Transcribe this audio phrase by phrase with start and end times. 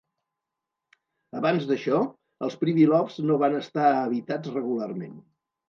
[1.39, 1.99] Abans d'això,
[2.49, 5.17] els Pribilofs no van estar habitats regularment.